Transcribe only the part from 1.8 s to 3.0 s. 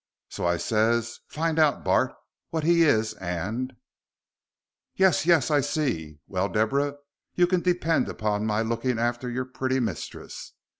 Bart, what he